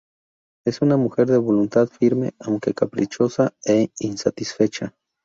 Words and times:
Es 0.65 0.81
una 0.81 0.97
mujer 0.97 1.27
de 1.27 1.37
voluntad 1.37 1.87
firme, 1.87 2.31
aunque 2.39 2.73
caprichosa 2.73 3.53
e 3.63 3.89
insatisfecha. 3.99 4.95